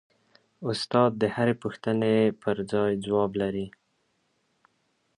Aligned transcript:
استاد 0.69 1.11
د 1.21 1.23
هرې 1.35 1.55
پوښتنې 1.63 2.15
پرځای 2.43 2.91
ځواب 3.05 3.31
لري. 3.41 3.67